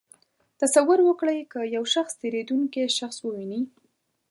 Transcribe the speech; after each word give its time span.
تصور 0.61 0.99
وکړئ 1.05 1.39
که 1.51 1.59
یو 1.75 1.83
شخص 1.93 2.13
تېرېدونکی 2.21 2.81
شخص 2.99 3.17
وویني. 3.21 3.61